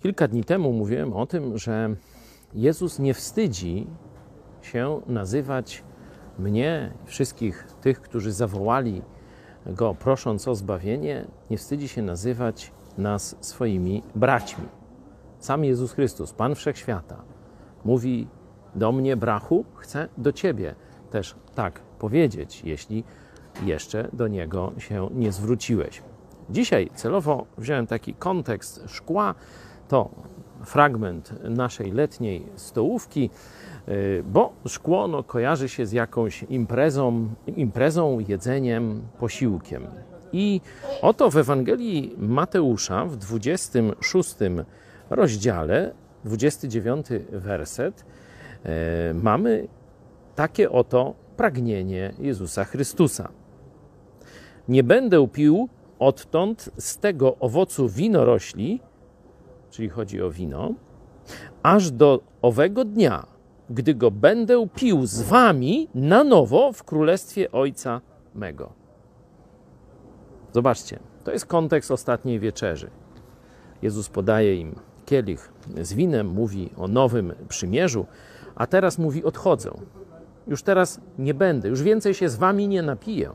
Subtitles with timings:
[0.00, 1.96] Kilka dni temu mówiłem o tym, że
[2.54, 3.86] Jezus nie wstydzi
[4.62, 5.84] się nazywać
[6.38, 9.02] mnie, wszystkich tych, którzy zawołali
[9.66, 14.64] Go prosząc o zbawienie, nie wstydzi się nazywać nas swoimi braćmi.
[15.38, 17.22] Sam Jezus Chrystus, Pan Wszechświata,
[17.84, 18.28] mówi
[18.74, 20.74] do mnie, brachu, chcę do Ciebie
[21.10, 23.04] też tak powiedzieć, jeśli
[23.64, 26.02] jeszcze do Niego się nie zwróciłeś.
[26.50, 29.34] Dzisiaj celowo wziąłem taki kontekst szkła,
[29.92, 30.10] to
[30.64, 33.30] fragment naszej letniej stołówki,
[33.88, 39.86] y, bo szkło no, kojarzy się z jakąś imprezą, imprezą, jedzeniem, posiłkiem.
[40.32, 40.60] I
[41.02, 44.34] oto w Ewangelii Mateusza w 26
[45.10, 49.68] rozdziale, 29 werset, y, mamy
[50.34, 53.28] takie oto pragnienie Jezusa Chrystusa.
[54.68, 58.80] Nie będę pił odtąd z tego owocu winorośli,
[59.72, 60.74] czyli chodzi o wino,
[61.62, 63.26] aż do owego dnia,
[63.70, 68.00] gdy go będę pił z wami na nowo w królestwie Ojca
[68.34, 68.72] mego.
[70.52, 72.90] Zobaczcie, to jest kontekst ostatniej wieczerzy.
[73.82, 74.74] Jezus podaje im
[75.06, 78.06] kielich z winem, mówi o nowym przymierzu,
[78.54, 79.70] a teraz mówi: Odchodzę.
[80.46, 83.30] Już teraz nie będę, już więcej się z wami nie napiję.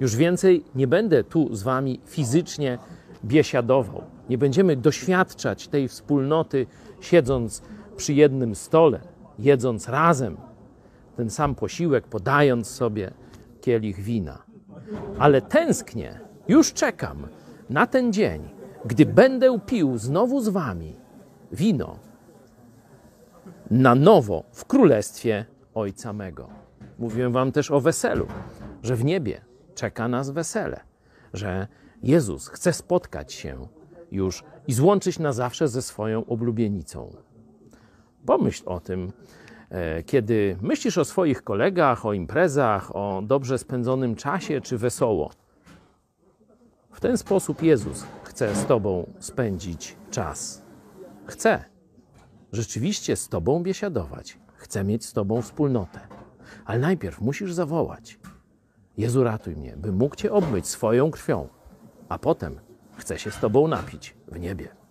[0.00, 2.78] Już więcej nie będę tu z wami fizycznie
[3.24, 4.02] biesiadował.
[4.28, 6.66] Nie będziemy doświadczać tej wspólnoty,
[7.00, 7.62] siedząc
[7.96, 9.00] przy jednym stole,
[9.38, 10.36] jedząc razem
[11.16, 13.10] ten sam posiłek, podając sobie
[13.60, 14.42] kielich wina.
[15.18, 17.26] Ale tęsknię, już czekam
[17.70, 18.50] na ten dzień,
[18.84, 20.96] gdy będę pił znowu z wami
[21.52, 21.96] wino
[23.70, 26.48] na nowo w królestwie Ojca mego.
[26.98, 28.26] Mówiłem wam też o weselu,
[28.82, 29.40] że w niebie
[29.74, 30.80] czeka nas wesele,
[31.34, 31.68] że
[32.02, 33.66] Jezus chce spotkać się
[34.10, 37.16] już i złączyć na zawsze ze swoją oblubienicą.
[38.26, 39.12] Pomyśl o tym,
[39.70, 45.30] e, kiedy myślisz o swoich kolegach, o imprezach, o dobrze spędzonym czasie czy wesoło.
[46.90, 50.62] W ten sposób Jezus chce z Tobą spędzić czas.
[51.26, 51.64] Chce
[52.52, 54.38] rzeczywiście z Tobą biesiadować.
[54.54, 56.00] Chce mieć z Tobą wspólnotę.
[56.64, 58.18] Ale najpierw musisz zawołać:
[58.98, 61.48] Jezu, ratuj mnie, by mógł Cię obmyć swoją krwią,
[62.08, 62.60] a potem
[62.96, 64.81] chce się z Tobą napić w niebie.